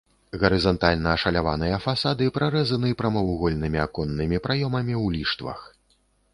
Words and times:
Гарызантальна 0.43 1.11
ашаляваныя 1.17 1.77
фасады 1.85 2.31
прарэзаны 2.39 2.89
прамавугольнымі 3.03 3.79
аконнымі 3.87 4.37
праёмамі 4.49 4.95
ў 5.03 5.07
ліштвах. 5.21 5.59